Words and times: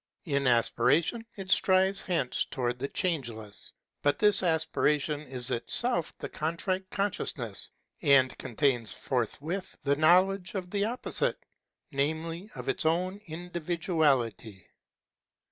In 0.25 0.47
aspiration 0.47 1.27
it 1.35 1.51
strives 1.51 2.01
hence 2.01 2.43
towards 2.45 2.79
the 2.79 2.87
Change 2.87 3.29
less. 3.29 3.71
But 4.01 4.17
this 4.17 4.41
aspiration 4.41 5.19
is 5.27 5.51
itself 5.51 6.17
the 6.17 6.27
Contrite 6.27 6.89
Consciousness, 6.89 7.69
and 8.01 8.35
contains 8.39 8.91
forthwith 8.93 9.77
the 9.83 9.95
knowledge 9.97 10.55
of 10.55 10.71
the 10.71 10.85
opposite, 10.85 11.45
namely 11.91 12.49
of 12.55 12.67
its 12.67 12.83
own 12.83 13.21
individuality. 13.27 14.67